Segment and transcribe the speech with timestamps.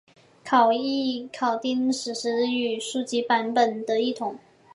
[0.43, 4.39] 考异考订史实或书籍版本的异同。